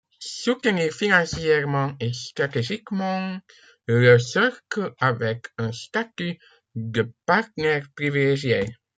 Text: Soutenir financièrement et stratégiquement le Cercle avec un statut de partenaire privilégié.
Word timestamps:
Soutenir 0.43 0.91
financièrement 0.91 1.93
et 1.99 2.11
stratégiquement 2.11 3.37
le 3.85 4.17
Cercle 4.17 4.95
avec 4.97 5.45
un 5.59 5.71
statut 5.71 6.39
de 6.73 7.13
partenaire 7.27 7.85
privilégié. 7.95 8.65